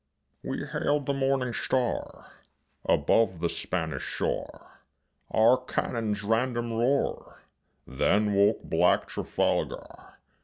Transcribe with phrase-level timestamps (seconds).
[0.41, 2.31] We hailed the morning star
[2.85, 4.81] Above the Spanish shore;
[5.29, 7.43] Our cannon's random roar
[7.85, 10.17] Then woke black Trafalgar.